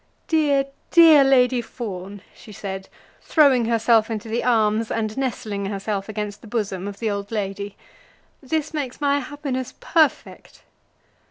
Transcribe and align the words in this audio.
"Dear, 0.27 0.65
dear 0.89 1.23
Lady 1.23 1.61
Fawn!" 1.61 2.23
she 2.33 2.51
said, 2.51 2.89
throwing 3.21 3.65
herself 3.65 4.09
into 4.09 4.29
the 4.29 4.43
arms 4.43 4.89
and 4.89 5.15
nestling 5.15 5.67
herself 5.67 6.09
against 6.09 6.41
the 6.41 6.47
bosom 6.47 6.87
of 6.87 6.97
the 6.97 7.11
old 7.11 7.29
lady, 7.31 7.77
"this 8.41 8.73
makes 8.73 8.99
my 8.99 9.19
happiness 9.19 9.75
perfect." 9.79 10.63